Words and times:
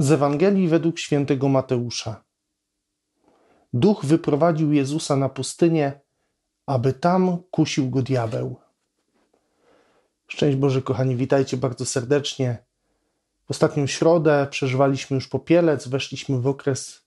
Z 0.00 0.12
Ewangelii 0.12 0.68
według 0.68 0.98
świętego 0.98 1.48
Mateusza. 1.48 2.24
Duch 3.72 4.04
wyprowadził 4.04 4.72
Jezusa 4.72 5.16
na 5.16 5.28
pustynię, 5.28 6.00
aby 6.66 6.92
tam 6.92 7.38
kusił 7.50 7.90
go 7.90 8.02
diabeł. 8.02 8.56
Szczęść 10.28 10.56
Boże, 10.56 10.82
kochani, 10.82 11.16
witajcie 11.16 11.56
bardzo 11.56 11.86
serdecznie. 11.86 12.58
W 13.44 13.50
ostatnią 13.50 13.86
środę 13.86 14.46
przeżywaliśmy 14.50 15.14
już 15.14 15.28
popielec, 15.28 15.88
weszliśmy 15.88 16.40
w 16.40 16.46
okres 16.46 17.02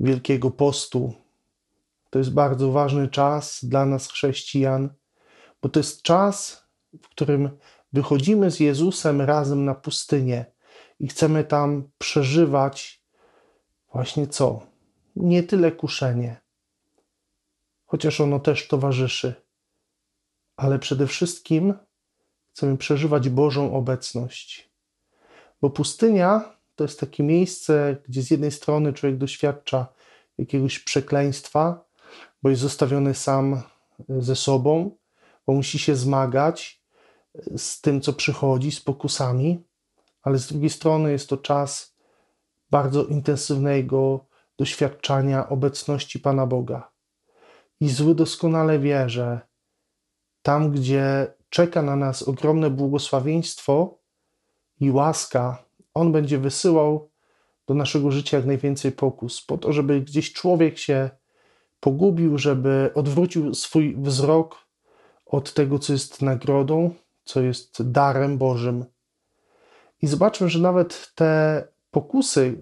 Wielkiego 0.00 0.50
Postu. 0.50 1.12
To 2.10 2.18
jest 2.18 2.32
bardzo 2.32 2.72
ważny 2.72 3.08
czas 3.08 3.58
dla 3.62 3.86
nas, 3.86 4.08
chrześcijan, 4.08 4.88
bo 5.62 5.68
to 5.68 5.80
jest 5.80 6.02
czas, 6.02 6.64
w 7.02 7.08
którym 7.08 7.50
wychodzimy 7.92 8.50
z 8.50 8.60
Jezusem 8.60 9.20
razem 9.20 9.64
na 9.64 9.74
pustynię 9.74 10.59
i 11.00 11.08
chcemy 11.08 11.44
tam 11.44 11.90
przeżywać 11.98 13.02
właśnie 13.92 14.26
co? 14.26 14.60
Nie 15.16 15.42
tyle 15.42 15.72
kuszenie, 15.72 16.40
chociaż 17.86 18.20
ono 18.20 18.38
też 18.40 18.68
towarzyszy, 18.68 19.34
ale 20.56 20.78
przede 20.78 21.06
wszystkim 21.06 21.74
chcemy 22.52 22.76
przeżywać 22.76 23.28
Bożą 23.28 23.74
obecność. 23.74 24.70
Bo 25.60 25.70
pustynia 25.70 26.56
to 26.74 26.84
jest 26.84 27.00
takie 27.00 27.22
miejsce, 27.22 27.96
gdzie 28.08 28.22
z 28.22 28.30
jednej 28.30 28.50
strony 28.50 28.92
człowiek 28.92 29.18
doświadcza 29.18 29.86
jakiegoś 30.38 30.78
przekleństwa, 30.78 31.84
bo 32.42 32.50
jest 32.50 32.62
zostawiony 32.62 33.14
sam 33.14 33.62
ze 34.08 34.36
sobą, 34.36 34.96
bo 35.46 35.52
musi 35.52 35.78
się 35.78 35.96
zmagać 35.96 36.82
z 37.56 37.80
tym, 37.80 38.00
co 38.00 38.12
przychodzi, 38.12 38.72
z 38.72 38.80
pokusami, 38.80 39.64
ale 40.22 40.38
z 40.38 40.46
drugiej 40.46 40.70
strony 40.70 41.12
jest 41.12 41.28
to 41.28 41.36
czas 41.36 41.96
bardzo 42.70 43.04
intensywnego 43.04 44.26
doświadczania 44.58 45.48
obecności 45.48 46.20
Pana 46.20 46.46
Boga. 46.46 46.90
I 47.80 47.88
zły 47.88 48.14
doskonale 48.14 48.78
wie, 48.78 49.08
że 49.08 49.40
tam, 50.42 50.70
gdzie 50.70 51.34
czeka 51.48 51.82
na 51.82 51.96
nas 51.96 52.22
ogromne 52.22 52.70
błogosławieństwo 52.70 53.98
i 54.80 54.90
łaska, 54.90 55.64
On 55.94 56.12
będzie 56.12 56.38
wysyłał 56.38 57.10
do 57.66 57.74
naszego 57.74 58.10
życia 58.10 58.36
jak 58.36 58.46
najwięcej 58.46 58.92
pokus, 58.92 59.42
po 59.42 59.58
to, 59.58 59.72
żeby 59.72 60.00
gdzieś 60.00 60.32
człowiek 60.32 60.78
się 60.78 61.10
pogubił, 61.80 62.38
żeby 62.38 62.90
odwrócił 62.94 63.54
swój 63.54 63.96
wzrok 63.96 64.56
od 65.26 65.54
tego, 65.54 65.78
co 65.78 65.92
jest 65.92 66.22
nagrodą, 66.22 66.94
co 67.24 67.40
jest 67.40 67.90
darem 67.90 68.38
Bożym. 68.38 68.84
I 70.02 70.06
zobaczmy, 70.06 70.48
że 70.48 70.58
nawet 70.58 71.12
te 71.14 71.64
pokusy, 71.90 72.60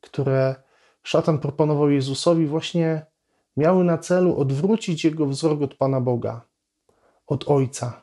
które 0.00 0.54
szatan 1.02 1.38
proponował 1.38 1.90
Jezusowi, 1.90 2.46
właśnie 2.46 3.06
miały 3.56 3.84
na 3.84 3.98
celu 3.98 4.40
odwrócić 4.40 5.04
jego 5.04 5.26
wzrok 5.26 5.62
od 5.62 5.74
Pana 5.74 6.00
Boga, 6.00 6.40
od 7.26 7.48
Ojca, 7.50 8.02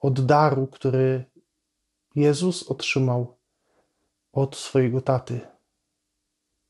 od 0.00 0.26
daru, 0.26 0.66
który 0.66 1.24
Jezus 2.14 2.70
otrzymał 2.70 3.36
od 4.32 4.56
swojego 4.56 5.00
taty, 5.00 5.40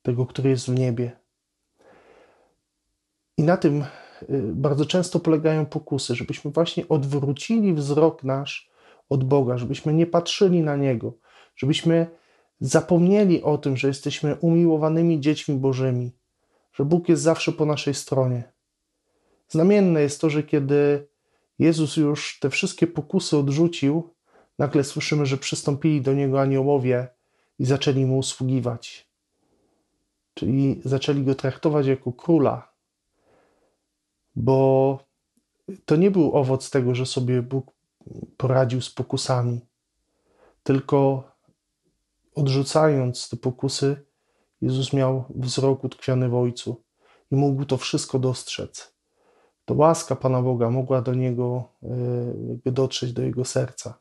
tego, 0.03 0.27
który 0.27 0.51
jest 0.51 0.67
w 0.67 0.79
niebie. 0.79 1.17
I 3.37 3.43
na 3.43 3.57
tym 3.57 3.83
y, 3.83 4.43
bardzo 4.55 4.87
często 4.87 5.21
polegają 5.21 5.67
pokusy, 5.67 6.15
żebyśmy 6.15 6.51
właśnie 6.51 6.89
odwrócili 6.89 7.75
wzrok 7.75 8.25
nasz 8.25 8.71
od 9.09 9.25
Boga, 9.25 9.59
żebyśmy 9.59 9.95
nie 9.95 10.07
patrzyli 10.07 10.61
na 10.61 10.77
Niego, 10.77 11.13
żebyśmy 11.57 12.07
zapomnieli 12.61 13.43
o 13.43 13.59
tym, 13.59 13.77
że 13.77 13.89
jesteśmy 13.89 14.37
umiłowanymi 14.37 15.21
dziećmi 15.21 15.55
Bożymi, 15.55 16.13
że 16.73 16.85
Bóg 16.85 17.09
jest 17.09 17.23
zawsze 17.23 17.53
po 17.53 17.67
naszej 17.67 17.95
stronie. 17.95 18.53
Znamienne 19.49 20.01
jest 20.01 20.21
to, 20.21 20.31
że 20.31 20.43
kiedy 20.43 21.09
Jezus 21.59 21.97
już 21.97 22.39
te 22.41 22.51
wszystkie 22.51 22.87
pokusy 22.87 23.37
odrzucił, 23.37 24.15
nagle 24.59 24.85
słyszymy, 24.85 25.27
że 25.27 25.39
przystąpili 25.39 26.01
do 26.01 26.15
Niego 26.15 26.41
aniołowie 26.41 27.09
i 27.59 27.65
zaczęli 27.65 28.07
Mu 28.07 28.19
usługiwać. 28.19 29.09
Czyli 30.35 30.81
zaczęli 30.85 31.23
Go 31.23 31.35
traktować 31.35 31.87
jako 31.87 32.13
króla, 32.13 32.73
bo 34.37 34.99
to 35.85 35.97
nie 35.97 36.11
był 36.11 36.37
owoc 36.37 36.71
tego, 36.71 36.95
że 36.95 37.07
sobie 37.07 37.43
Bóg 37.43 37.73
poradził 38.37 38.81
z 38.81 38.91
pokusami, 38.91 39.61
tylko 40.63 41.32
odrzucając 42.35 43.29
te 43.29 43.37
pokusy, 43.37 44.07
Jezus 44.61 44.93
miał 44.93 45.25
wzrok 45.35 45.85
utkwiony 45.85 46.29
w 46.29 46.35
Ojcu 46.35 46.83
i 47.31 47.37
mógł 47.37 47.65
to 47.65 47.77
wszystko 47.77 48.19
dostrzec. 48.19 48.95
To 49.65 49.75
łaska 49.75 50.17
Pana 50.17 50.43
Boga 50.43 50.71
mogła 50.71 51.03
do 51.03 51.15
Niego 51.15 51.69
jakby 52.49 52.73
dotrzeć, 52.73 53.13
do 53.13 53.23
Jego 53.23 53.45
serca. 53.45 53.99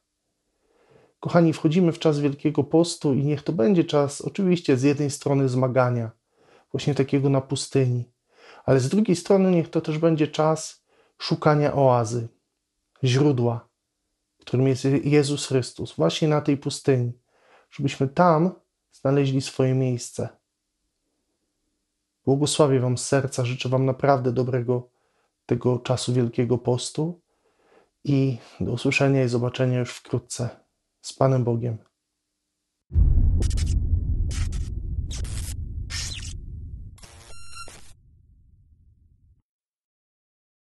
Kochani, 1.19 1.53
wchodzimy 1.53 1.91
w 1.91 1.99
czas 1.99 2.19
Wielkiego 2.19 2.63
Postu 2.63 3.13
i 3.13 3.25
niech 3.25 3.43
to 3.43 3.53
będzie 3.53 3.83
czas 3.83 4.21
oczywiście 4.21 4.77
z 4.77 4.83
jednej 4.83 5.09
strony 5.09 5.49
zmagania, 5.49 6.11
właśnie 6.71 6.95
takiego 6.95 7.29
na 7.29 7.41
pustyni, 7.41 8.11
ale 8.65 8.79
z 8.79 8.89
drugiej 8.89 9.15
strony 9.15 9.51
niech 9.51 9.69
to 9.69 9.81
też 9.81 9.97
będzie 9.97 10.27
czas 10.27 10.83
szukania 11.17 11.75
oazy, 11.75 12.27
źródła, 13.03 13.67
którym 14.39 14.67
jest 14.67 14.85
Jezus 15.03 15.47
Chrystus, 15.47 15.95
właśnie 15.95 16.27
na 16.27 16.41
tej 16.41 16.57
pustyni, 16.57 17.13
żebyśmy 17.71 18.07
tam 18.07 18.51
znaleźli 18.91 19.41
swoje 19.41 19.73
miejsce. 19.73 20.29
Błogosławię 22.25 22.79
Wam 22.79 22.97
serca, 22.97 23.45
życzę 23.45 23.69
Wam 23.69 23.85
naprawdę 23.85 24.31
dobrego 24.31 24.89
tego 25.45 25.79
czasu 25.79 26.13
Wielkiego 26.13 26.57
Postu 26.57 27.21
i 28.03 28.37
do 28.59 28.71
usłyszenia 28.71 29.23
i 29.23 29.29
zobaczenia 29.29 29.79
już 29.79 29.91
wkrótce. 29.93 30.49
Z 31.01 31.13
Panem 31.13 31.43
Bogiem. 31.43 31.77